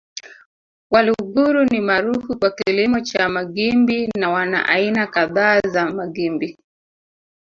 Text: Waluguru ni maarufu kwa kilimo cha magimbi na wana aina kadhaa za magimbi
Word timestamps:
Waluguru 0.91 1.65
ni 1.65 1.79
maarufu 1.81 2.39
kwa 2.39 2.51
kilimo 2.51 2.99
cha 2.99 3.29
magimbi 3.29 4.07
na 4.17 4.29
wana 4.29 4.65
aina 4.67 5.07
kadhaa 5.07 5.59
za 5.59 5.89
magimbi 5.91 6.57